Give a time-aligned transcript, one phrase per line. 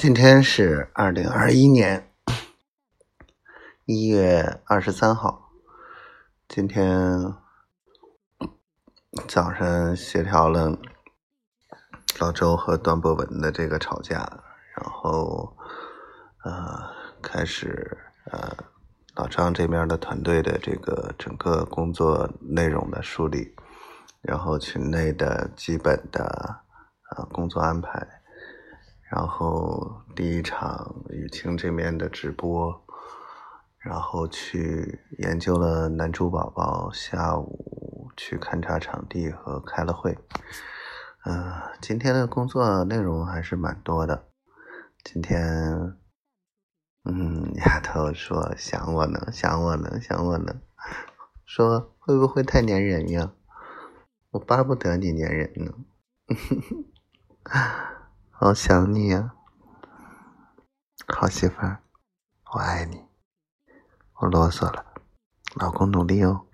[0.00, 2.10] 今天是二零二一年
[3.84, 5.50] 一月二十三号。
[6.48, 7.34] 今天
[9.28, 10.78] 早上协调了
[12.18, 14.20] 老周和段博文的这个吵架，
[14.74, 15.54] 然后
[16.44, 16.80] 呃
[17.20, 17.98] 开始
[18.32, 18.56] 呃
[19.16, 23.54] 老张这边的团队的这个整个工作内容的梳理，
[24.22, 26.62] 然后群内的基本的
[27.14, 28.19] 呃工作安排，
[29.10, 32.86] 然后第一场雨晴这边的直播。
[33.82, 40.18] 然后去研究了男主宝宝，下午去勘察场地和开了会。
[41.24, 44.28] 嗯，今天的工作内容还是蛮多的。
[45.02, 45.96] 今天，
[47.04, 50.60] 嗯，丫头说想我呢，想我呢，想我呢，
[51.46, 53.32] 说会不会太粘人呀？
[54.32, 55.72] 我巴不得你粘人呢，
[58.42, 59.34] 好想你呀，
[61.06, 61.82] 好媳妇儿，
[62.54, 63.04] 我爱你。
[64.14, 64.94] 我啰嗦了，
[65.56, 66.46] 老公努力哦。